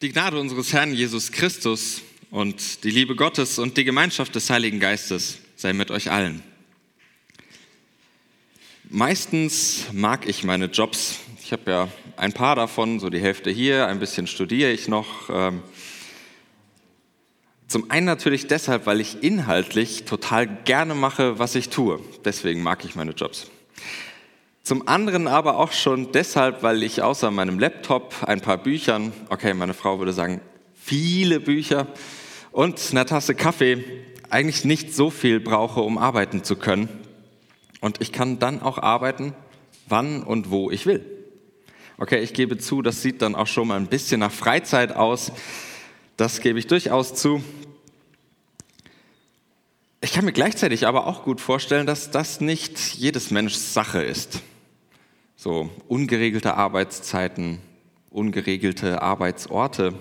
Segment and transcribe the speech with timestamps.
[0.00, 4.78] Die Gnade unseres Herrn Jesus Christus und die Liebe Gottes und die Gemeinschaft des Heiligen
[4.78, 6.40] Geistes sei mit euch allen.
[8.88, 11.18] Meistens mag ich meine Jobs.
[11.42, 15.30] Ich habe ja ein paar davon, so die Hälfte hier, ein bisschen studiere ich noch.
[15.30, 15.64] Ähm,
[17.66, 21.98] zum einen natürlich deshalb, weil ich inhaltlich total gerne mache, was ich tue.
[22.24, 23.50] Deswegen mag ich meine Jobs.
[24.68, 29.54] Zum anderen aber auch schon deshalb, weil ich außer meinem Laptop, ein paar Büchern, okay,
[29.54, 30.42] meine Frau würde sagen,
[30.74, 31.86] viele Bücher
[32.52, 33.82] und einer Tasse Kaffee
[34.28, 36.90] eigentlich nicht so viel brauche, um arbeiten zu können.
[37.80, 39.32] Und ich kann dann auch arbeiten,
[39.88, 41.02] wann und wo ich will.
[41.96, 45.32] Okay, ich gebe zu, das sieht dann auch schon mal ein bisschen nach Freizeit aus.
[46.18, 47.42] Das gebe ich durchaus zu.
[50.02, 54.42] Ich kann mir gleichzeitig aber auch gut vorstellen, dass das nicht jedes Menschs Sache ist.
[55.40, 57.60] So ungeregelte Arbeitszeiten,
[58.10, 59.94] ungeregelte Arbeitsorte.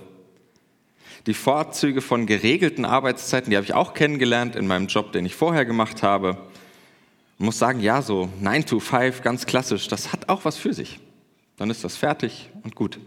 [1.28, 5.36] Die Vorzüge von geregelten Arbeitszeiten, die habe ich auch kennengelernt in meinem Job, den ich
[5.36, 6.39] vorher gemacht habe.
[7.38, 10.73] Ich muss sagen, ja, so 9 to 5, ganz klassisch, das hat auch was für
[10.73, 11.00] sich.
[11.58, 12.98] Dann ist das fertig und gut.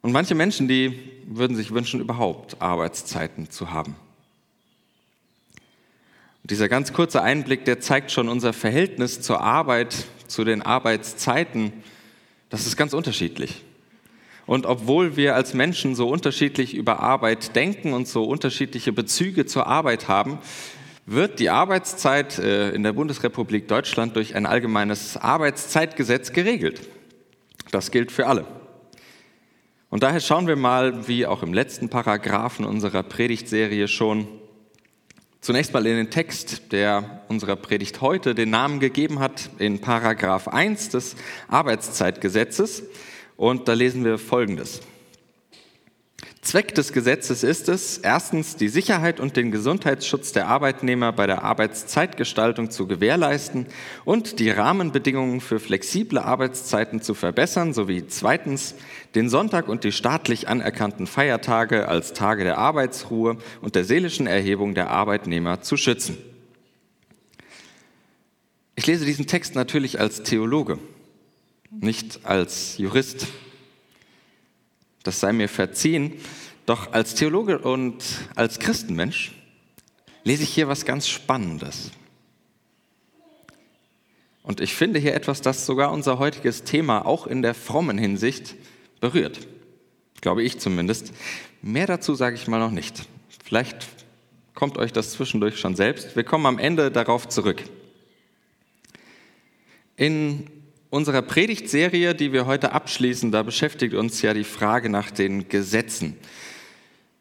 [0.00, 3.94] Und manche Menschen, die würden sich wünschen, überhaupt Arbeitszeiten zu haben.
[6.48, 11.72] Dieser ganz kurze Einblick, der zeigt schon unser Verhältnis zur Arbeit, zu den Arbeitszeiten.
[12.50, 13.64] Das ist ganz unterschiedlich.
[14.46, 19.66] Und obwohl wir als Menschen so unterschiedlich über Arbeit denken und so unterschiedliche Bezüge zur
[19.66, 20.38] Arbeit haben,
[21.04, 26.80] wird die Arbeitszeit äh, in der Bundesrepublik Deutschland durch ein allgemeines Arbeitszeitgesetz geregelt.
[27.72, 28.46] Das gilt für alle.
[29.90, 34.28] Und daher schauen wir mal, wie auch im letzten Paragraphen unserer Predigtserie schon,
[35.46, 40.48] Zunächst mal in den Text, der unserer Predigt heute den Namen gegeben hat, in Paragraph
[40.48, 41.14] 1 des
[41.46, 42.82] Arbeitszeitgesetzes.
[43.36, 44.80] Und da lesen wir Folgendes.
[46.46, 51.42] Zweck des Gesetzes ist es, erstens die Sicherheit und den Gesundheitsschutz der Arbeitnehmer bei der
[51.42, 53.66] Arbeitszeitgestaltung zu gewährleisten
[54.04, 58.76] und die Rahmenbedingungen für flexible Arbeitszeiten zu verbessern, sowie zweitens
[59.16, 64.76] den Sonntag und die staatlich anerkannten Feiertage als Tage der Arbeitsruhe und der seelischen Erhebung
[64.76, 66.16] der Arbeitnehmer zu schützen.
[68.76, 70.78] Ich lese diesen Text natürlich als Theologe,
[71.72, 73.26] nicht als Jurist
[75.06, 76.14] das sei mir verziehen.
[76.66, 78.02] Doch als Theologe und
[78.34, 79.32] als Christenmensch
[80.24, 81.92] lese ich hier was ganz Spannendes.
[84.42, 88.54] Und ich finde hier etwas, das sogar unser heutiges Thema auch in der frommen Hinsicht
[89.00, 89.46] berührt.
[90.20, 91.12] Glaube ich zumindest.
[91.62, 93.06] Mehr dazu sage ich mal noch nicht.
[93.44, 93.86] Vielleicht
[94.54, 96.16] kommt euch das zwischendurch schon selbst.
[96.16, 97.62] Wir kommen am Ende darauf zurück.
[99.96, 100.48] In
[100.90, 106.16] unserer Predigtserie, die wir heute abschließen, da beschäftigt uns ja die Frage nach den Gesetzen,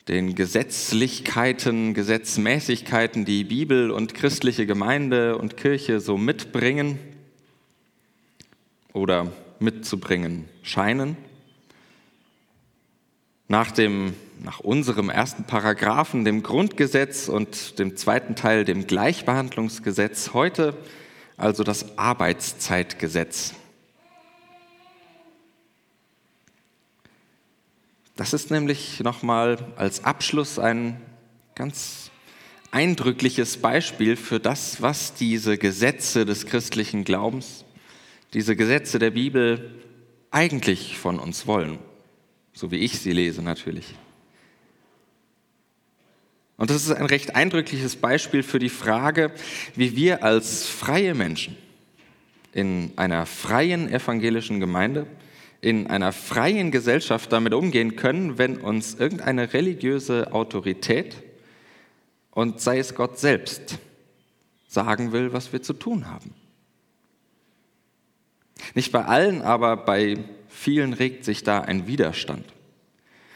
[0.08, 7.00] den Gesetzlichkeiten, Gesetzmäßigkeiten, die Bibel und christliche Gemeinde und Kirche so mitbringen
[8.94, 11.18] oder mitzubringen scheinen.
[13.48, 20.76] Nach, dem, nach unserem ersten Paragraphen, dem Grundgesetz und dem zweiten Teil, dem Gleichbehandlungsgesetz, heute
[21.38, 23.54] also das Arbeitszeitgesetz.
[28.16, 31.02] Das ist nämlich nochmal als Abschluss ein
[31.54, 32.12] ganz
[32.72, 37.66] eindrückliches Beispiel für das, was diese Gesetze des christlichen Glaubens,
[38.34, 39.82] diese Gesetze der Bibel
[40.32, 41.80] eigentlich von uns wollen,
[42.54, 43.96] so wie ich sie lese natürlich.
[46.58, 49.32] Und das ist ein recht eindrückliches Beispiel für die Frage,
[49.76, 51.58] wie wir als freie Menschen
[52.54, 55.08] in einer freien evangelischen Gemeinde,
[55.60, 61.18] in einer freien Gesellschaft damit umgehen können, wenn uns irgendeine religiöse Autorität
[62.32, 63.80] und sei es Gott selbst
[64.68, 66.34] sagen will, was wir zu tun haben.
[68.74, 70.18] Nicht bei allen, aber bei
[70.48, 72.46] vielen regt sich da ein Widerstand.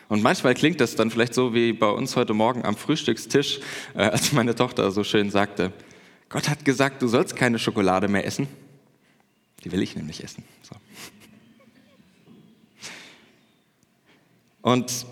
[0.10, 3.60] Und manchmal klingt das dann vielleicht so wie bei uns heute Morgen am Frühstückstisch,
[3.94, 5.72] äh, als meine Tochter so schön sagte,
[6.30, 8.48] Gott hat gesagt, du sollst keine Schokolade mehr essen.
[9.64, 10.44] Die will ich nämlich essen.
[10.64, 10.76] So.
[14.62, 15.06] Und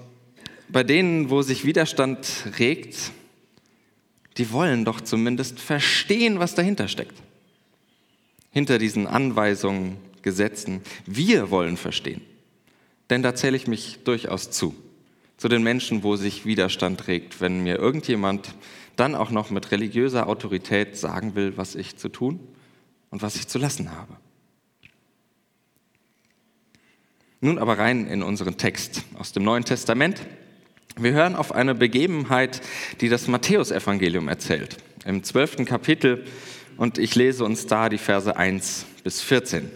[0.67, 2.27] bei denen, wo sich Widerstand
[2.59, 3.11] regt,
[4.37, 7.15] die wollen doch zumindest verstehen, was dahinter steckt.
[8.51, 10.81] Hinter diesen Anweisungen, Gesetzen.
[11.05, 12.21] Wir wollen verstehen.
[13.09, 14.75] Denn da zähle ich mich durchaus zu
[15.37, 18.55] zu den Menschen, wo sich Widerstand regt, wenn mir irgendjemand
[18.95, 22.39] dann auch noch mit religiöser Autorität sagen will, was ich zu tun
[23.11, 24.17] und was ich zu lassen habe.
[27.39, 30.21] Nun aber rein in unseren Text aus dem Neuen Testament.
[30.95, 32.61] Wir hören auf eine Begebenheit,
[32.99, 36.25] die das Matthäusevangelium erzählt, im zwölften Kapitel,
[36.77, 39.71] und ich lese uns da die Verse 1 bis 14.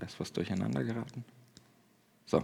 [0.00, 1.24] da ist was durcheinander geraten.
[2.24, 2.42] So.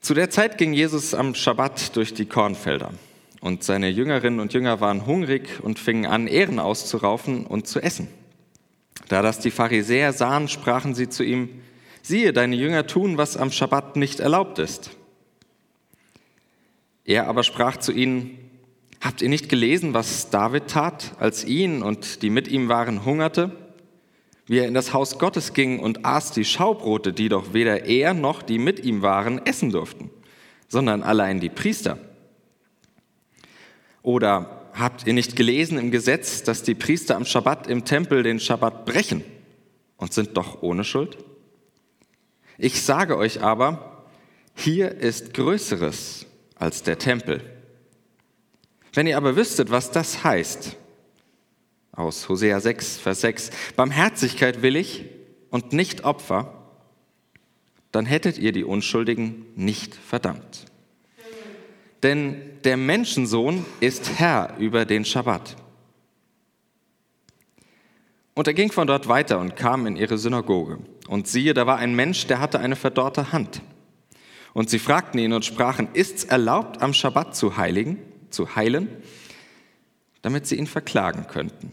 [0.00, 2.92] Zu der Zeit ging Jesus am Schabbat durch die Kornfelder.
[3.42, 8.08] Und seine Jüngerinnen und Jünger waren hungrig und fingen an, Ehren auszuraufen und zu essen.
[9.08, 11.60] Da das die Pharisäer sahen, sprachen sie zu ihm,
[12.00, 14.90] siehe, deine Jünger tun, was am Schabbat nicht erlaubt ist.
[17.04, 18.38] Er aber sprach zu ihnen,
[19.02, 23.65] habt ihr nicht gelesen, was David tat, als ihn und die mit ihm waren hungerte?
[24.46, 28.14] Wie er in das Haus Gottes ging und aß die Schaubrote, die doch weder er
[28.14, 30.10] noch die mit ihm waren essen durften,
[30.68, 31.98] sondern allein die Priester.
[34.02, 38.38] Oder habt ihr nicht gelesen im Gesetz, dass die Priester am Schabbat im Tempel den
[38.38, 39.24] Schabbat brechen
[39.96, 41.18] und sind doch ohne Schuld?
[42.56, 44.06] Ich sage euch aber,
[44.54, 47.42] hier ist Größeres als der Tempel.
[48.94, 50.76] Wenn ihr aber wüsstet, was das heißt,
[51.96, 55.06] aus Hosea 6, Vers 6, Barmherzigkeit will ich
[55.50, 56.52] und nicht Opfer,
[57.90, 60.66] dann hättet ihr die Unschuldigen nicht verdammt.
[62.02, 65.56] Denn der Menschensohn ist Herr über den Schabbat.
[68.34, 70.78] Und er ging von dort weiter und kam in ihre Synagoge.
[71.08, 73.62] Und siehe, da war ein Mensch, der hatte eine verdorrte Hand.
[74.52, 77.98] Und sie fragten ihn und sprachen, ist's erlaubt, am Schabbat zu heiligen,
[78.28, 78.88] zu heilen,
[80.20, 81.72] damit sie ihn verklagen könnten.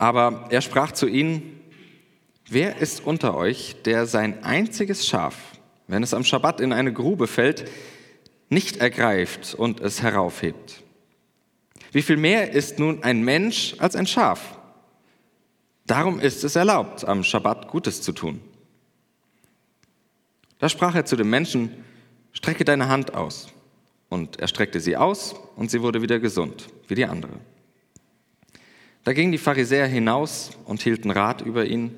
[0.00, 1.60] Aber er sprach zu ihnen,
[2.48, 5.36] wer ist unter euch, der sein einziges Schaf,
[5.88, 7.70] wenn es am Schabbat in eine Grube fällt,
[8.48, 10.82] nicht ergreift und es heraufhebt.
[11.92, 14.58] Wie viel mehr ist nun ein Mensch als ein Schaf?
[15.86, 18.40] Darum ist es erlaubt, am Schabbat Gutes zu tun.
[20.60, 21.84] Da sprach er zu dem Menschen,
[22.32, 23.48] strecke deine Hand aus.
[24.08, 27.34] Und er streckte sie aus und sie wurde wieder gesund, wie die andere.
[29.04, 31.94] Da gingen die Pharisäer hinaus und hielten Rat über ihn,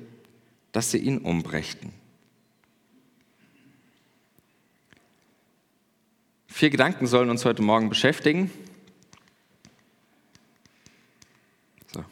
[0.71, 1.91] dass sie ihn umbrächten.
[6.47, 8.49] Vier Gedanken sollen uns heute Morgen beschäftigen.
[11.93, 12.05] So.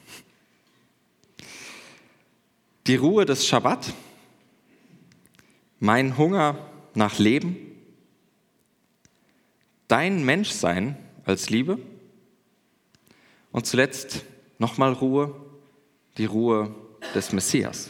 [2.88, 3.94] Die Ruhe des Schabbat,
[5.80, 6.58] mein Hunger
[6.96, 7.56] nach Leben,
[9.88, 11.80] dein Menschsein als Liebe
[13.52, 14.26] und zuletzt
[14.62, 15.36] nochmal Ruhe,
[16.19, 16.74] die Ruhe
[17.16, 17.90] des Messias.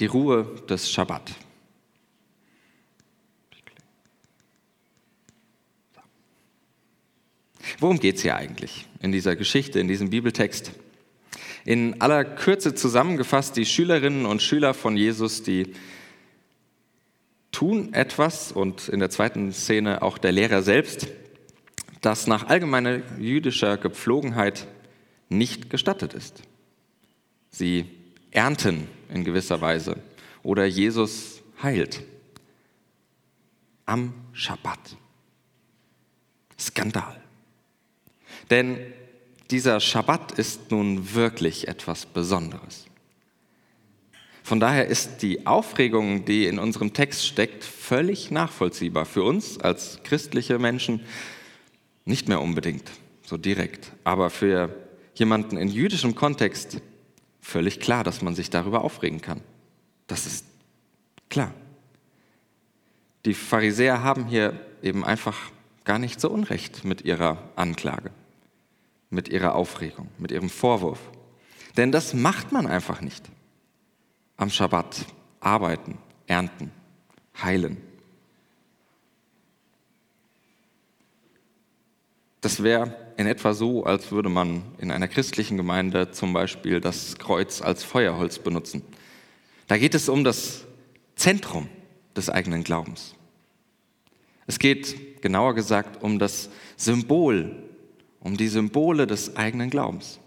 [0.00, 1.32] Die Ruhe des Schabbat.
[7.78, 10.72] Worum geht es hier eigentlich in dieser Geschichte, in diesem Bibeltext?
[11.64, 15.74] In aller Kürze zusammengefasst, die Schülerinnen und Schüler von Jesus, die
[17.52, 21.06] tun etwas und in der zweiten Szene auch der Lehrer selbst,
[22.00, 24.66] das nach allgemeiner jüdischer Gepflogenheit
[25.28, 26.42] nicht gestattet ist.
[27.50, 27.86] Sie
[28.30, 29.96] ernten in gewisser Weise
[30.42, 32.02] oder Jesus heilt
[33.86, 34.96] am Schabbat.
[36.58, 37.20] Skandal.
[38.50, 38.78] Denn
[39.50, 42.86] dieser Schabbat ist nun wirklich etwas Besonderes.
[44.42, 49.04] Von daher ist die Aufregung, die in unserem Text steckt, völlig nachvollziehbar.
[49.04, 51.00] Für uns als christliche Menschen
[52.08, 52.90] nicht mehr unbedingt
[53.22, 54.74] so direkt, aber für
[55.14, 56.80] jemanden in jüdischem Kontext
[57.40, 59.40] völlig klar, dass man sich darüber aufregen kann.
[60.06, 60.46] Das ist
[61.28, 61.52] klar.
[63.24, 65.36] Die Pharisäer haben hier eben einfach
[65.84, 68.10] gar nicht so Unrecht mit ihrer Anklage
[69.10, 71.00] mit ihrer Aufregung, mit ihrem Vorwurf.
[71.76, 73.24] Denn das macht man einfach nicht.
[74.36, 75.06] Am Schabbat
[75.40, 76.70] arbeiten, ernten,
[77.42, 77.78] heilen.
[82.40, 87.18] Das wäre in etwa so, als würde man in einer christlichen Gemeinde zum Beispiel das
[87.18, 88.82] Kreuz als Feuerholz benutzen.
[89.66, 90.64] Da geht es um das
[91.16, 91.68] Zentrum
[92.16, 93.14] des eigenen Glaubens.
[94.46, 97.68] Es geht genauer gesagt um das Symbol
[98.20, 100.18] um die Symbole des eigenen Glaubens.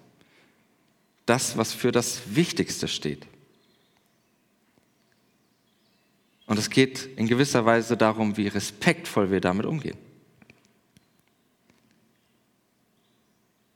[1.25, 3.27] Das, was für das Wichtigste steht.
[6.45, 9.97] Und es geht in gewisser Weise darum, wie respektvoll wir damit umgehen.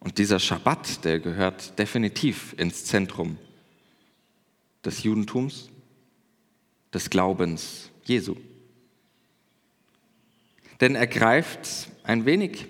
[0.05, 3.39] Und dieser Schabbat, der gehört definitiv ins Zentrum
[4.85, 5.71] des Judentums,
[6.93, 8.35] des Glaubens Jesu.
[10.79, 12.67] Denn er greift ein wenig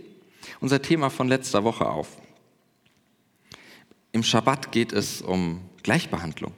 [0.61, 2.17] unser Thema von letzter Woche auf.
[4.13, 6.53] Im Schabbat geht es um Gleichbehandlung.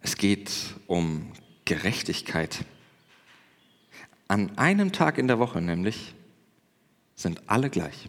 [0.00, 0.50] Es geht
[0.86, 1.30] um
[1.66, 2.64] Gerechtigkeit.
[4.28, 6.14] An einem Tag in der Woche nämlich
[7.16, 8.08] sind alle gleich.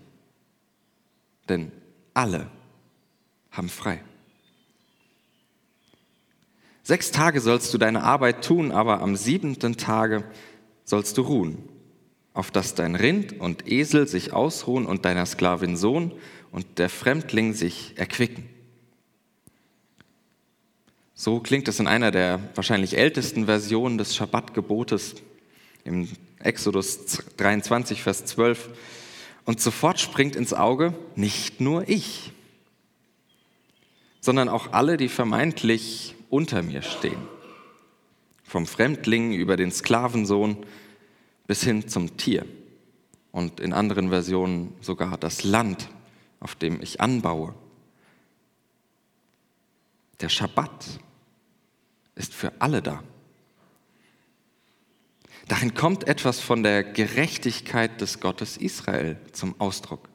[1.50, 1.72] Denn
[2.14, 2.50] alle
[3.52, 4.02] haben frei.
[6.84, 10.26] Sechs Tage sollst du deine Arbeit tun, aber am siebenten Tage
[10.84, 11.58] sollst du ruhen,
[12.34, 16.12] auf dass dein Rind und Esel sich ausruhen und deiner Sklavin Sohn
[16.52, 18.50] und der Fremdling sich erquicken.
[21.16, 25.16] So klingt es in einer der wahrscheinlich ältesten Versionen des Schabbatgebotes
[25.86, 26.10] im
[26.40, 27.06] Exodus
[27.38, 28.70] 23, Vers 12.
[29.46, 32.32] Und sofort springt ins Auge, nicht nur ich,
[34.22, 37.28] sondern auch alle, die vermeintlich unter mir stehen.
[38.44, 40.66] Vom Fremdling über den Sklavensohn
[41.46, 42.46] bis hin zum Tier
[43.32, 45.90] und in anderen Versionen sogar das Land,
[46.40, 47.54] auf dem ich anbaue.
[50.22, 51.00] Der Schabbat
[52.16, 53.04] ist für alle da.
[55.48, 60.08] Darin kommt etwas von der Gerechtigkeit des Gottes Israel zum Ausdruck,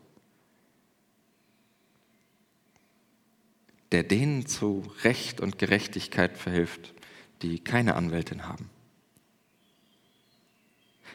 [3.93, 6.95] der denen zu Recht und Gerechtigkeit verhilft,
[7.43, 8.71] die keine Anwältin haben.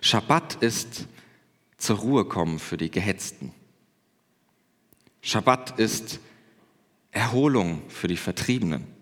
[0.01, 1.07] Schabbat ist
[1.77, 3.53] zur Ruhe kommen für die Gehetzten.
[5.21, 6.19] Schabbat ist
[7.11, 8.92] Erholung für die Vertriebenen.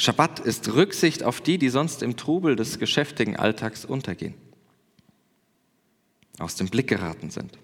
[0.00, 4.32] Schabbat ist Rücksicht auf die, die sonst im Trubel des geschäftigen Alltags untergehen,
[6.38, 7.58] aus dem Blick geraten sind.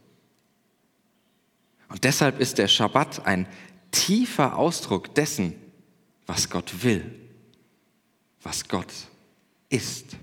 [1.88, 3.49] Und deshalb ist der Schabbat ein
[3.90, 5.55] tiefer Ausdruck dessen,
[6.26, 7.11] was Gott will,
[8.43, 8.93] was Gott
[9.71, 10.19] ist.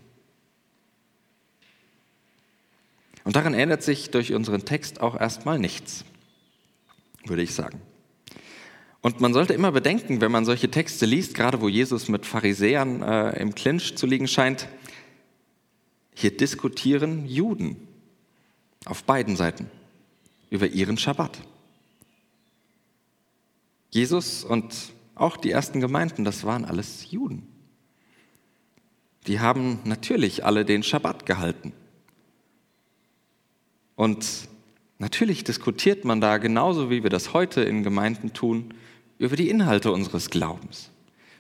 [3.23, 6.05] Und daran ändert sich durch unseren Text auch erstmal nichts,
[7.25, 7.81] würde ich sagen.
[9.03, 13.01] Und man sollte immer bedenken, wenn man solche Texte liest, gerade wo Jesus mit Pharisäern
[13.01, 14.69] äh, im Clinch zu liegen scheint,
[16.15, 17.75] hier diskutieren Juden
[18.85, 19.69] auf beiden Seiten
[20.49, 21.37] über ihren Schabbat.
[23.89, 24.73] Jesus und
[25.15, 27.45] auch die ersten Gemeinden, das waren alles Juden.
[29.27, 31.73] Die haben natürlich alle den Schabbat gehalten.
[33.95, 34.47] Und
[34.97, 38.73] natürlich diskutiert man da genauso, wie wir das heute in Gemeinden tun,
[39.17, 40.89] über die Inhalte unseres Glaubens,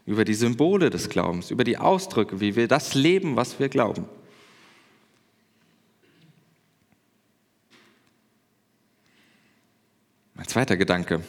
[0.05, 4.05] über die Symbole des Glaubens, über die Ausdrücke, wie wir das leben, was wir glauben.
[10.35, 11.23] Mein zweiter Gedanke,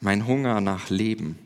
[0.00, 1.38] mein Hunger nach Leben.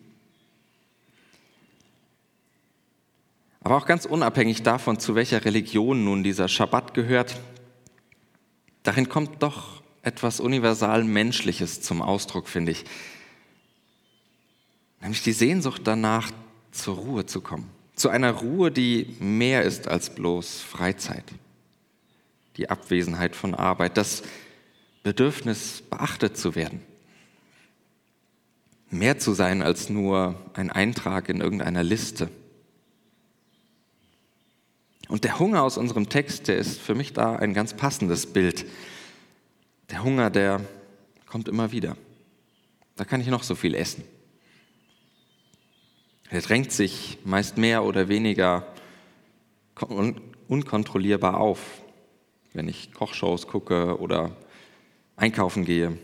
[3.60, 7.38] Aber auch ganz unabhängig davon, zu welcher Religion nun dieser Schabbat gehört,
[8.82, 12.84] darin kommt doch etwas universal Menschliches zum Ausdruck, finde ich.
[15.00, 16.30] Nämlich die Sehnsucht danach,
[16.70, 17.70] zur Ruhe zu kommen.
[17.94, 21.24] Zu einer Ruhe, die mehr ist als bloß Freizeit.
[22.56, 24.22] Die Abwesenheit von Arbeit, das
[25.02, 26.82] Bedürfnis, beachtet zu werden.
[28.90, 32.30] Mehr zu sein als nur ein Eintrag in irgendeiner Liste.
[35.08, 38.66] Und der Hunger aus unserem Text, der ist für mich da ein ganz passendes Bild.
[39.90, 40.60] Der Hunger, der
[41.26, 41.96] kommt immer wieder.
[42.96, 44.04] Da kann ich noch so viel essen.
[46.30, 48.66] Er drängt sich meist mehr oder weniger
[50.48, 51.82] unkontrollierbar auf,
[52.52, 54.36] wenn ich Kochshows gucke oder
[55.16, 55.96] einkaufen gehe.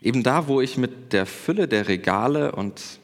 [0.00, 2.98] Eben da, wo ich mit der Fülle der Regale und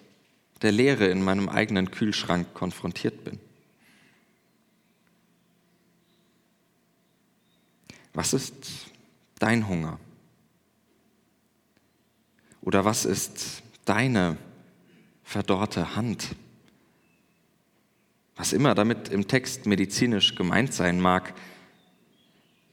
[0.63, 3.39] der Leere in meinem eigenen Kühlschrank konfrontiert bin.
[8.15, 8.91] Was ist
[9.39, 10.01] dein Hunger?
[12.63, 14.37] Oder was ist deine
[15.29, 16.35] verdorrte Hand.
[18.35, 21.35] Was immer damit im Text medizinisch gemeint sein mag.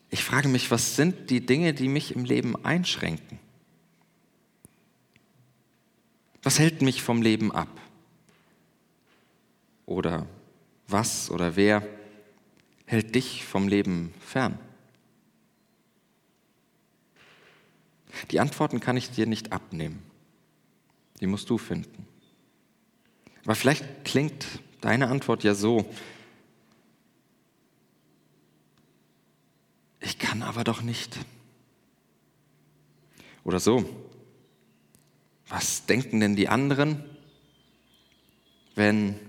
[0.10, 3.40] Ich frage mich, was sind die Dinge, die mich im Leben einschränken?
[6.44, 7.68] Was hält mich vom Leben ab?
[9.86, 10.26] Oder
[10.88, 11.86] was oder wer
[12.86, 14.58] hält dich vom Leben fern?
[18.32, 20.02] Die Antworten kann ich dir nicht abnehmen.
[21.20, 22.15] Die musst du finden.
[23.46, 24.46] Aber vielleicht klingt
[24.82, 25.86] deine Antwort ja so,
[30.00, 31.18] ich kann aber doch nicht.
[33.44, 33.88] Oder so,
[35.48, 37.04] was denken denn die anderen,
[38.74, 39.20] wenn...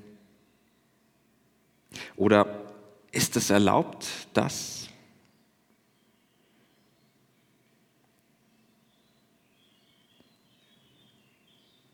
[2.16, 2.72] Oder
[3.12, 4.85] Ist es erlaubt, das?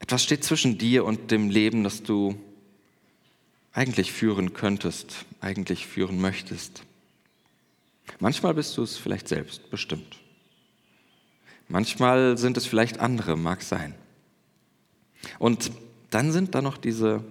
[0.02, 2.36] Etwas steht zwischen dir und dem Leben, das du
[3.72, 6.82] eigentlich führen könntest, eigentlich führen möchtest.
[8.18, 10.18] Manchmal bist du es vielleicht selbst, bestimmt.
[11.68, 13.94] Manchmal sind es vielleicht andere, mag sein.
[15.38, 15.70] Und
[16.10, 17.24] dann sind da noch diese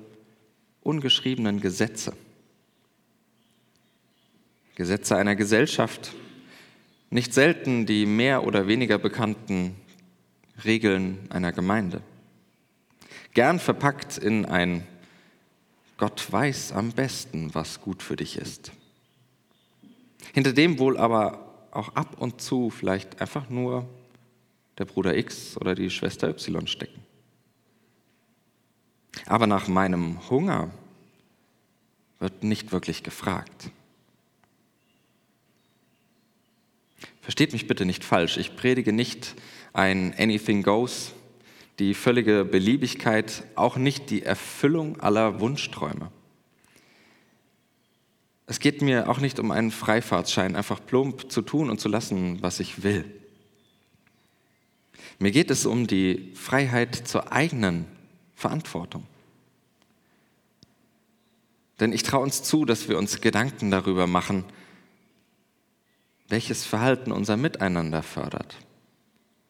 [0.81, 2.15] ungeschriebenen Gesetze.
[4.75, 6.13] Gesetze einer Gesellschaft,
[7.09, 9.75] nicht selten die mehr oder weniger bekannten
[10.63, 12.01] Regeln einer Gemeinde.
[13.33, 14.85] Gern verpackt in ein
[15.97, 18.71] Gott weiß am besten, was gut für dich ist.
[20.33, 23.87] Hinter dem wohl aber auch ab und zu vielleicht einfach nur
[24.79, 27.01] der Bruder X oder die Schwester Y stecken.
[29.27, 30.71] Aber nach meinem Hunger
[32.17, 33.69] wird nicht wirklich gefragt.
[37.21, 39.35] Versteht mich bitte nicht falsch, ich predige nicht
[39.73, 41.13] ein Anything Goes,
[41.81, 46.11] die völlige Beliebigkeit, auch nicht die Erfüllung aller Wunschträume.
[48.45, 52.39] Es geht mir auch nicht um einen Freifahrtschein, einfach plump zu tun und zu lassen,
[52.43, 53.03] was ich will.
[55.17, 57.87] Mir geht es um die Freiheit zur eigenen
[58.35, 59.07] Verantwortung.
[61.79, 64.45] Denn ich traue uns zu, dass wir uns Gedanken darüber machen,
[66.27, 68.55] welches Verhalten unser Miteinander fördert,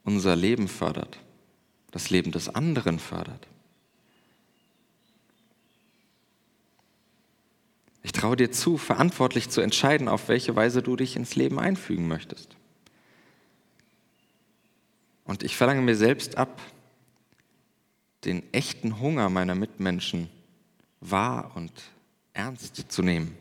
[0.06, 1.20] unser Leben fördert,
[1.92, 3.48] das Leben des anderen fördert.
[8.04, 12.08] Ich traue dir zu, verantwortlich zu entscheiden, auf welche Weise du dich ins Leben einfügen
[12.08, 12.56] möchtest.
[15.24, 16.62] Und ich verlange mir selbst ab,
[18.26, 20.30] den echten Hunger meiner Mitmenschen
[21.00, 21.72] wahr und
[22.34, 23.36] ernst zu nehmen.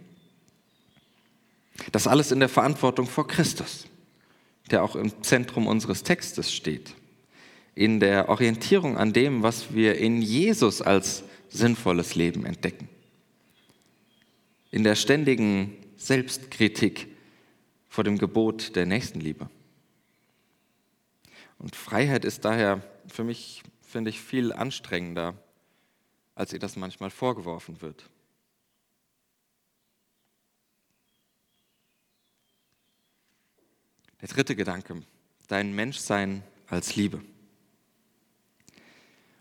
[1.93, 3.87] Das alles in der Verantwortung vor Christus,
[4.71, 6.95] der auch im Zentrum unseres Textes steht.
[7.75, 12.89] In der Orientierung an dem, was wir in Jesus als sinnvolles Leben entdecken.
[14.71, 17.09] In der ständigen Selbstkritik
[17.89, 19.51] vor dem Gebot der Nächstenliebe.
[21.59, 25.35] Und Freiheit ist daher für mich, finde ich, viel anstrengender,
[26.35, 28.09] als ihr das manchmal vorgeworfen wird.
[34.21, 35.03] Der dritte Gedanke,
[35.49, 37.23] dein Menschsein als Liebe.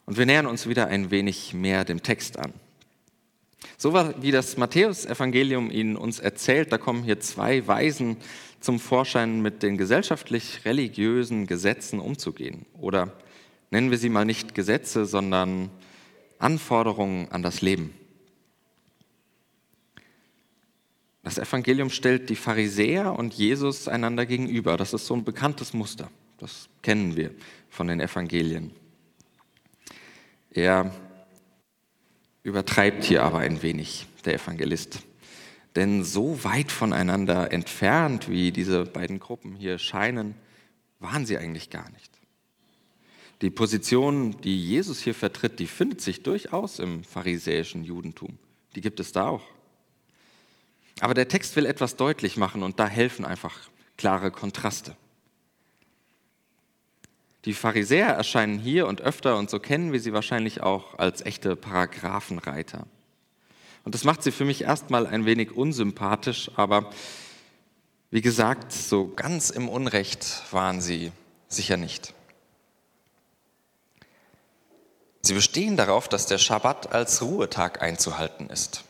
[0.10, 2.52] Und wir nähern uns wieder ein wenig mehr dem Text an.
[3.78, 8.17] So wie das Matthäusevangelium Ihnen uns erzählt, da kommen hier zwei Weisen
[8.60, 12.65] zum Vorschein, mit den gesellschaftlich-religiösen Gesetzen umzugehen.
[12.82, 13.13] Oder
[13.69, 15.69] nennen wir sie mal nicht Gesetze, sondern
[16.39, 17.93] Anforderungen an das Leben.
[21.22, 24.76] Das Evangelium stellt die Pharisäer und Jesus einander gegenüber.
[24.76, 26.10] Das ist so ein bekanntes Muster.
[26.39, 27.30] Das kennen wir
[27.69, 28.72] von den Evangelien.
[30.51, 30.93] Er
[32.43, 34.99] übertreibt hier aber ein wenig, der Evangelist.
[35.75, 40.35] Denn so weit voneinander entfernt, wie diese beiden Gruppen hier scheinen,
[40.99, 42.12] waren sie eigentlich gar nicht.
[43.41, 48.38] Die Position, die Jesus hier vertritt, die findet sich durchaus im pharisäischen Judentum.
[48.75, 49.43] Die gibt es da auch.
[50.99, 54.97] Aber der Text will etwas deutlich machen und da helfen einfach klare Kontraste.
[57.45, 61.56] Die Pharisäer erscheinen hier und öfter, und so kennen wir sie wahrscheinlich auch, als echte
[61.56, 62.86] Paragraphenreiter.
[63.86, 66.91] Und das macht sie für mich erstmal ein wenig unsympathisch, aber
[68.12, 71.12] wie gesagt, so ganz im Unrecht waren sie
[71.47, 72.13] sicher nicht.
[75.21, 78.84] Sie bestehen darauf, dass der Schabbat als Ruhetag einzuhalten ist.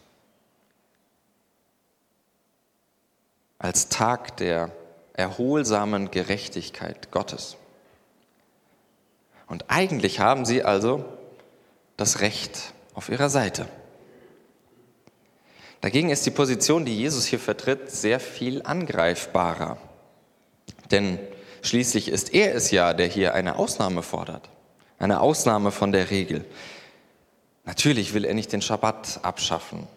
[3.57, 4.71] Als Tag der
[5.13, 7.58] erholsamen Gerechtigkeit Gottes.
[9.49, 11.03] Und eigentlich haben sie also
[11.97, 13.67] das Recht auf ihrer Seite.
[15.81, 19.77] Dagegen ist die Position, die Jesus hier vertritt, sehr viel angreifbarer.
[20.91, 21.19] Denn
[21.62, 24.49] schließlich ist er es ja, der hier eine Ausnahme fordert.
[24.99, 26.45] Eine Ausnahme von der Regel.
[27.65, 29.88] Natürlich will er nicht den Schabbat abschaffen.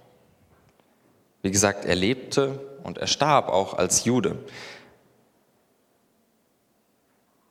[1.43, 4.39] Wie gesagt, er lebte und er starb auch als Jude.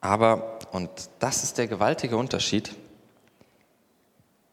[0.02, 2.76] Aber, und das ist der gewaltige Unterschied,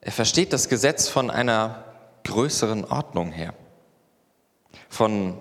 [0.00, 1.84] er versteht das Gesetz von einer
[2.24, 3.54] größeren Ordnung her,
[4.88, 5.38] von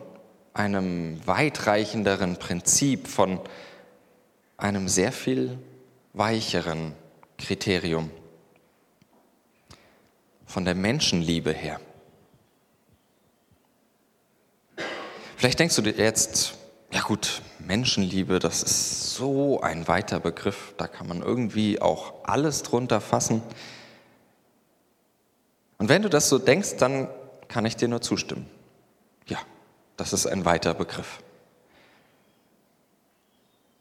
[0.53, 3.39] einem weitreichenderen Prinzip, von
[4.55, 5.59] einem sehr viel
[6.13, 6.93] weicheren
[7.37, 8.09] Kriterium,
[10.45, 11.79] von der Menschenliebe her.
[15.35, 16.56] Vielleicht denkst du dir jetzt,
[16.91, 22.63] ja gut, Menschenliebe, das ist so ein weiter Begriff, da kann man irgendwie auch alles
[22.63, 23.41] drunter fassen.
[25.77, 27.09] Und wenn du das so denkst, dann
[27.47, 28.49] kann ich dir nur zustimmen.
[29.27, 29.39] Ja,
[29.97, 31.21] das ist ein weiter Begriff.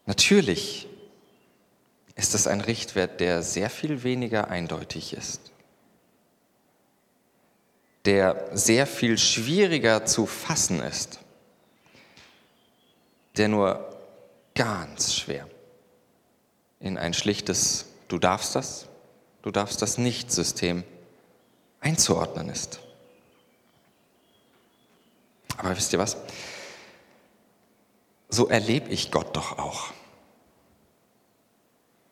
[0.04, 0.88] Natürlich
[2.16, 5.52] ist es ein Richtwert, der sehr viel weniger eindeutig ist,
[8.04, 11.20] der sehr viel schwieriger zu fassen ist
[13.36, 13.96] der nur
[14.54, 15.48] ganz schwer
[16.80, 18.86] in ein schlichtes Du darfst das,
[19.42, 20.84] du darfst das nicht System
[21.80, 22.80] einzuordnen ist.
[25.56, 26.16] Aber wisst ihr was?
[28.28, 29.92] So erlebe ich Gott doch auch.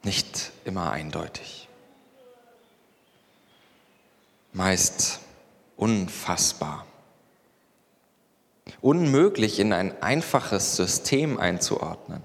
[0.02, 1.68] Nicht immer eindeutig.
[4.52, 5.20] Meist
[5.76, 6.86] unfassbar
[8.80, 12.22] unmöglich in ein einfaches System einzuordnen.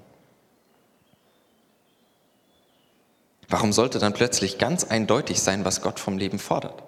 [3.49, 6.83] Warum sollte dann plötzlich ganz eindeutig sein, was Gott vom Leben fordert?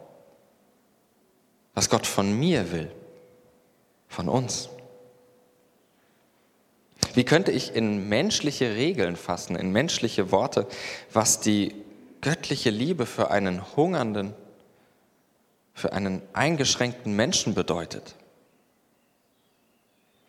[1.73, 2.91] Was Gott von mir will?
[4.07, 4.69] Von uns?
[7.13, 10.67] Wie könnte ich in menschliche Regeln fassen, in menschliche Worte,
[11.11, 11.73] was die
[12.21, 14.33] göttliche Liebe für einen hungernden,
[15.73, 18.15] für einen eingeschränkten Menschen bedeutet?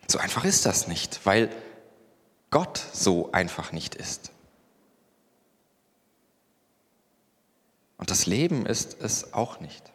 [0.07, 1.49] So einfach ist das nicht, weil
[2.51, 4.31] Gott so einfach nicht ist.
[7.97, 9.91] Und das Leben ist es auch nicht.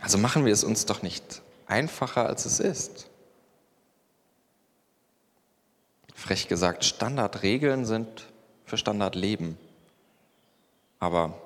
[0.00, 3.08] Also machen wir es uns doch nicht einfacher, als es ist.
[6.14, 8.26] Frech gesagt, Standardregeln sind
[8.64, 9.58] für Standardleben.
[11.00, 11.38] Aber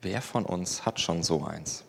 [0.00, 1.84] wer von uns hat schon so eins?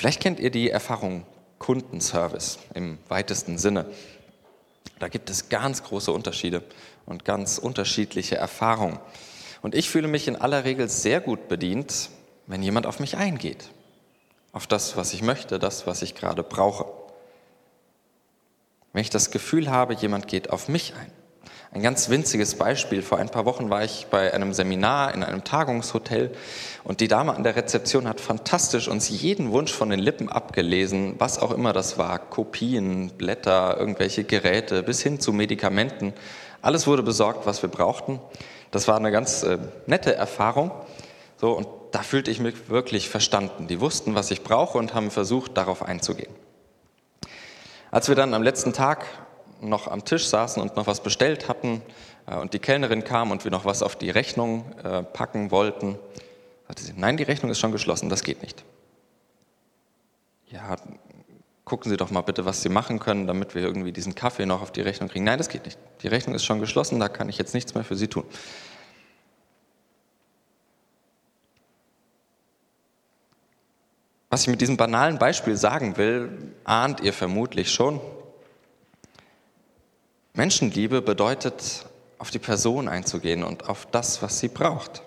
[0.00, 1.26] Vielleicht kennt ihr die Erfahrung
[1.58, 3.84] Kundenservice im weitesten Sinne.
[4.98, 6.62] Da gibt es ganz große Unterschiede
[7.04, 8.98] und ganz unterschiedliche Erfahrungen.
[9.60, 12.08] Und ich fühle mich in aller Regel sehr gut bedient,
[12.46, 13.68] wenn jemand auf mich eingeht,
[14.52, 16.86] auf das, was ich möchte, das, was ich gerade brauche.
[18.94, 21.12] Wenn ich das Gefühl habe, jemand geht auf mich ein.
[21.72, 23.00] Ein ganz winziges Beispiel.
[23.00, 26.32] Vor ein paar Wochen war ich bei einem Seminar in einem Tagungshotel
[26.82, 31.14] und die Dame an der Rezeption hat fantastisch uns jeden Wunsch von den Lippen abgelesen,
[31.18, 32.18] was auch immer das war.
[32.18, 36.12] Kopien, Blätter, irgendwelche Geräte bis hin zu Medikamenten.
[36.60, 38.18] Alles wurde besorgt, was wir brauchten.
[38.72, 40.72] Das war eine ganz äh, nette Erfahrung.
[41.36, 43.68] So, und da fühlte ich mich wirklich verstanden.
[43.68, 46.34] Die wussten, was ich brauche und haben versucht, darauf einzugehen.
[47.92, 49.06] Als wir dann am letzten Tag
[49.60, 51.82] noch am Tisch saßen und noch was bestellt hatten
[52.26, 55.98] äh, und die Kellnerin kam und wir noch was auf die Rechnung äh, packen wollten,
[56.66, 58.64] sagte sie, nein, die Rechnung ist schon geschlossen, das geht nicht.
[60.48, 60.76] Ja,
[61.64, 64.62] gucken Sie doch mal bitte, was Sie machen können, damit wir irgendwie diesen Kaffee noch
[64.62, 65.24] auf die Rechnung kriegen.
[65.24, 65.78] Nein, das geht nicht.
[66.02, 68.24] Die Rechnung ist schon geschlossen, da kann ich jetzt nichts mehr für Sie tun.
[74.30, 78.00] Was ich mit diesem banalen Beispiel sagen will, ahnt ihr vermutlich schon.
[80.34, 81.86] Menschenliebe bedeutet,
[82.18, 85.02] auf die Person einzugehen und auf das, was sie braucht,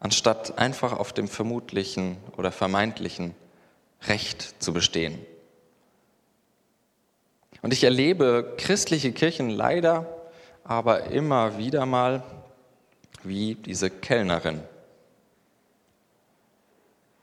[0.00, 3.34] anstatt einfach auf dem vermutlichen oder vermeintlichen
[4.08, 5.18] Recht zu bestehen.
[7.60, 10.06] Und ich erlebe christliche Kirchen leider
[10.64, 12.22] aber immer wieder mal
[13.22, 14.62] wie diese Kellnerin.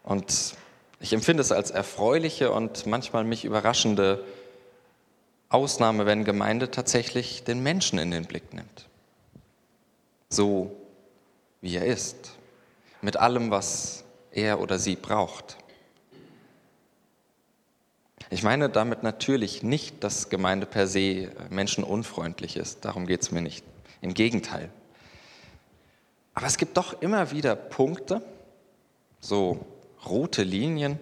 [0.04, 0.56] Und
[1.00, 4.24] ich empfinde es als erfreuliche und manchmal mich überraschende
[5.50, 8.88] Ausnahme, wenn Gemeinde tatsächlich den Menschen in den Blick nimmt.
[10.30, 10.76] So
[11.62, 12.38] wie er ist.
[13.02, 15.58] Mit allem, was er oder sie braucht.
[18.30, 22.86] Ich meine damit natürlich nicht, dass Gemeinde per se menschenunfreundlich ist.
[22.86, 23.66] Darum geht es mir nicht.
[24.02, 24.70] Im Gegenteil.
[26.36, 28.22] Aber es gibt doch immer wieder Punkte,
[29.20, 29.66] so
[30.06, 31.00] rote Linien,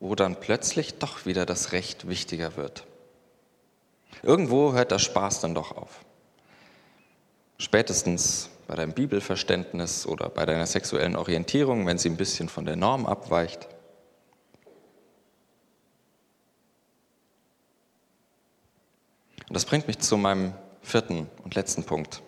[0.00, 2.86] wo dann plötzlich doch wieder das Recht wichtiger wird.
[4.22, 6.04] Irgendwo hört der Spaß dann doch auf.
[7.58, 12.76] Spätestens bei deinem Bibelverständnis oder bei deiner sexuellen Orientierung, wenn sie ein bisschen von der
[12.76, 13.68] Norm abweicht.
[19.48, 22.22] Und das bringt mich zu meinem vierten und letzten Punkt,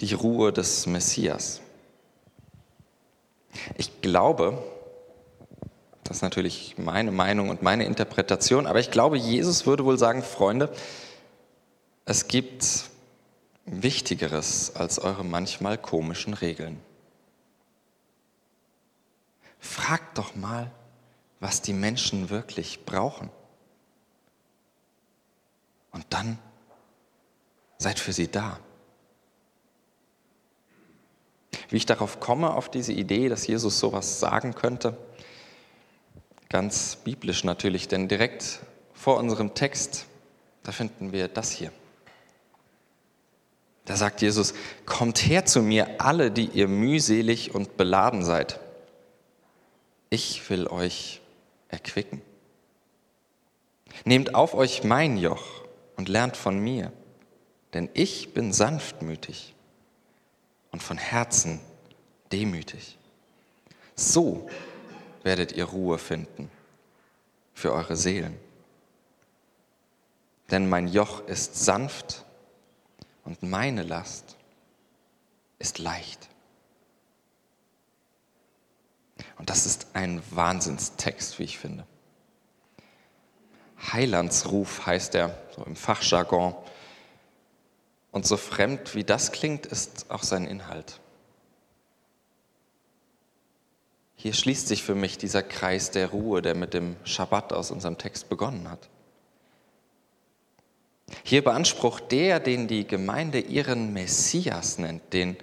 [0.00, 1.60] die Ruhe des Messias.
[3.76, 4.62] Ich glaube,
[6.08, 10.22] das ist natürlich meine Meinung und meine Interpretation, aber ich glaube, Jesus würde wohl sagen,
[10.22, 10.72] Freunde,
[12.06, 12.88] es gibt
[13.66, 16.80] Wichtigeres als eure manchmal komischen Regeln.
[19.58, 20.70] Fragt doch mal,
[21.40, 23.28] was die Menschen wirklich brauchen.
[25.90, 26.38] Und dann
[27.76, 28.58] seid für sie da.
[31.68, 34.96] Wie ich darauf komme, auf diese Idee, dass Jesus sowas sagen könnte,
[36.48, 38.60] ganz biblisch natürlich, denn direkt
[38.94, 40.06] vor unserem Text,
[40.62, 41.72] da finden wir das hier.
[43.84, 44.52] Da sagt Jesus,
[44.84, 48.60] kommt her zu mir alle, die ihr mühselig und beladen seid.
[50.10, 51.22] Ich will euch
[51.68, 52.20] erquicken.
[54.04, 55.64] Nehmt auf euch mein Joch
[55.96, 56.92] und lernt von mir,
[57.72, 59.54] denn ich bin sanftmütig
[60.70, 61.60] und von Herzen
[62.30, 62.98] demütig.
[63.94, 64.48] So
[65.28, 66.50] werdet ihr Ruhe finden
[67.52, 68.34] für eure Seelen.
[70.50, 72.24] Denn mein Joch ist sanft
[73.26, 74.38] und meine Last
[75.58, 76.30] ist leicht.
[79.36, 81.86] Und das ist ein Wahnsinnstext, wie ich finde.
[83.92, 86.54] Heilandsruf heißt er, so im Fachjargon.
[88.12, 91.00] Und so fremd wie das klingt, ist auch sein Inhalt.
[94.20, 97.98] Hier schließt sich für mich dieser Kreis der Ruhe, der mit dem Schabbat aus unserem
[97.98, 98.88] Text begonnen hat.
[101.22, 105.36] Hier beansprucht der, den die Gemeinde ihren Messias nennt, den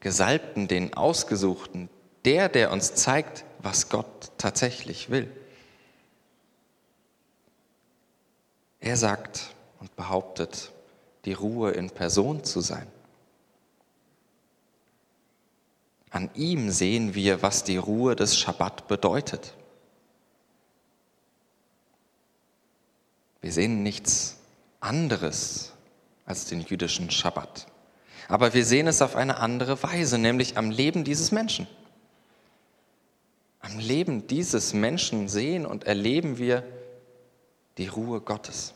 [0.00, 1.88] Gesalbten, den Ausgesuchten,
[2.26, 5.32] der, der uns zeigt, was Gott tatsächlich will.
[8.78, 10.70] Er sagt und behauptet,
[11.24, 12.88] die Ruhe in Person zu sein.
[16.10, 19.54] An ihm sehen wir, was die Ruhe des Schabbat bedeutet.
[23.40, 24.36] Wir sehen nichts
[24.80, 25.72] anderes
[26.24, 27.66] als den jüdischen Schabbat.
[28.28, 31.66] Aber wir sehen es auf eine andere Weise, nämlich am Leben dieses Menschen.
[33.60, 36.62] Am Leben dieses Menschen sehen und erleben wir
[37.78, 38.74] die Ruhe Gottes.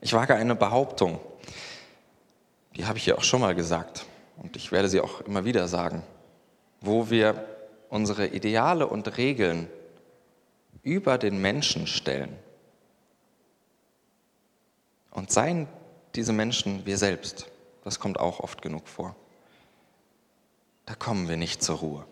[0.00, 1.20] Ich wage eine Behauptung,
[2.76, 4.06] die habe ich ja auch schon mal gesagt
[4.36, 6.02] und ich werde sie auch immer wieder sagen,
[6.80, 7.46] wo wir
[7.88, 9.68] unsere Ideale und Regeln
[10.82, 12.36] über den Menschen stellen.
[15.10, 15.68] Und seien
[16.14, 17.46] diese Menschen wir selbst.
[17.84, 19.14] Das kommt auch oft genug vor.
[20.86, 22.06] Da kommen wir nicht zur Ruhe.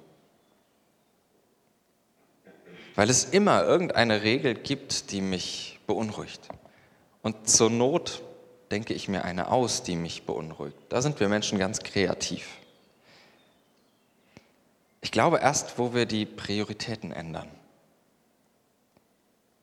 [2.95, 6.49] Weil es immer irgendeine Regel gibt, die mich beunruhigt.
[7.23, 8.23] Und zur Not
[8.71, 10.77] denke ich mir eine aus, die mich beunruhigt.
[10.89, 12.47] Da sind wir Menschen ganz kreativ.
[15.01, 17.49] Ich glaube erst, wo wir die Prioritäten ändern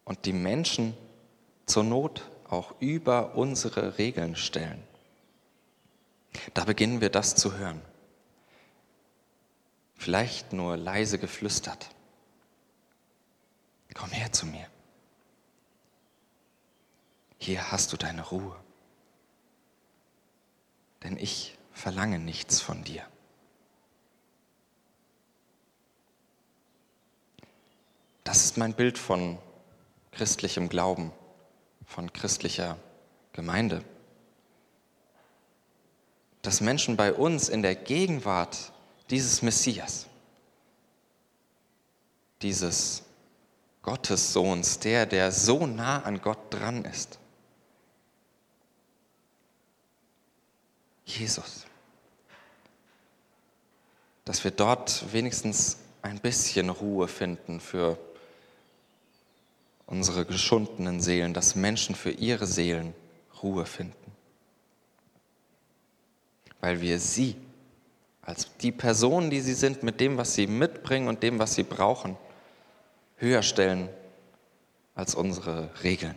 [0.04, 0.96] und die Menschen
[1.66, 4.84] zur Not auch über unsere Regeln stellen.
[6.54, 7.82] Da beginnen wir das zu hören.
[9.96, 11.90] Vielleicht nur leise geflüstert.
[13.94, 14.68] Komm her zu mir.
[17.40, 18.56] Hier hast du deine Ruhe
[21.04, 23.04] denn ich verlange nichts von dir.
[28.24, 29.38] Das ist mein Bild von
[30.12, 31.12] christlichem Glauben,
[31.86, 32.78] von christlicher
[33.32, 33.84] Gemeinde.
[36.42, 38.74] Dass Menschen bei uns in der Gegenwart
[39.10, 40.08] dieses Messias,
[42.42, 43.04] dieses
[43.82, 47.20] Gottessohns, der, der so nah an Gott dran ist,
[51.08, 51.66] Jesus.
[54.26, 57.98] Dass wir dort wenigstens ein bisschen Ruhe finden für
[59.86, 62.94] unsere geschundenen Seelen, dass Menschen für ihre Seelen
[63.42, 64.12] Ruhe finden.
[66.60, 67.38] Weil wir sie
[68.22, 71.64] als die Personen, die sie sind, mit dem, was sie mitbringen und dem, was sie
[71.64, 72.18] brauchen,
[73.16, 73.88] höher stellen
[74.94, 76.16] als unsere Regeln.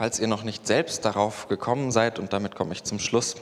[0.00, 3.34] Falls ihr noch nicht selbst darauf gekommen seid, und damit komme ich zum Schluss,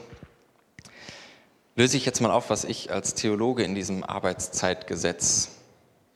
[1.77, 5.51] löse ich jetzt mal auf, was ich als Theologe in diesem Arbeitszeitgesetz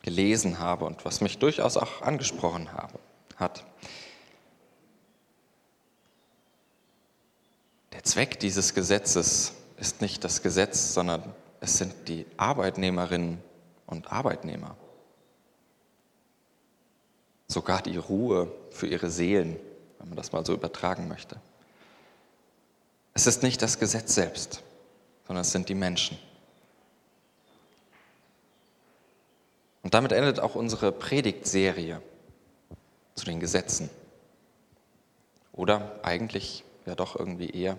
[0.02, 3.00] gelesen habe und was mich durchaus auch angesprochen habe,
[3.38, 3.64] hat.
[7.94, 11.24] Der Zweck dieses Gesetzes ist nicht das Gesetz, sondern
[11.62, 13.42] es sind die Arbeitnehmerinnen
[13.86, 14.76] und Arbeitnehmer.
[17.48, 19.58] Sogar die Ruhe für ihre Seelen
[20.04, 21.38] wenn man das mal so übertragen möchte.
[23.14, 24.62] Es ist nicht das Gesetz selbst,
[25.26, 26.20] sondern es sind die Menschen.
[29.82, 32.02] Und damit endet auch unsere Predigtserie
[33.16, 33.90] zu den Gesetzen.
[35.54, 37.78] Oder eigentlich ja doch irgendwie eher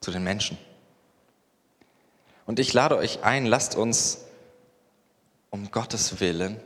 [0.00, 0.58] zu den Menschen.
[2.44, 4.26] Und ich lade euch ein, lasst uns
[5.48, 6.60] um Gottes Willen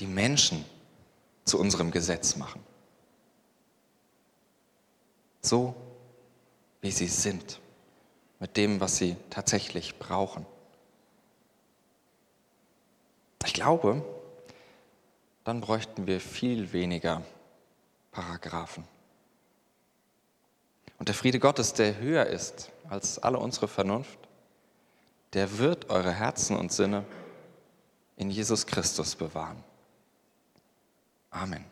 [0.00, 0.64] die Menschen
[1.44, 2.62] zu unserem Gesetz machen.
[5.42, 5.74] So,
[6.80, 7.60] wie sie sind,
[8.38, 10.46] mit dem, was sie tatsächlich brauchen.
[13.44, 14.04] Ich glaube,
[15.44, 17.22] dann bräuchten wir viel weniger
[18.12, 18.84] Paragraphen.
[20.98, 24.18] Und der Friede Gottes, der höher ist als alle unsere Vernunft,
[25.32, 27.04] der wird eure Herzen und Sinne
[28.16, 29.64] in Jesus Christus bewahren.
[31.32, 31.69] Amen.